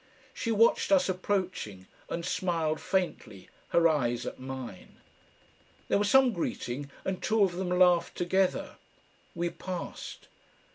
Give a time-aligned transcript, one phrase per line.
[0.33, 4.97] She watched us approaching and smiled faintly, her eyes at mine.
[5.89, 8.77] There was some greeting, and two of them laughed together.
[9.35, 10.27] We passed.